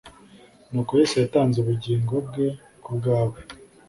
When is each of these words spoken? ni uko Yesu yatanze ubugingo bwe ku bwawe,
ni 0.71 0.77
uko 0.81 0.91
Yesu 0.99 1.15
yatanze 1.23 1.55
ubugingo 1.59 2.13
bwe 2.27 2.47
ku 2.83 2.89
bwawe, 2.97 3.37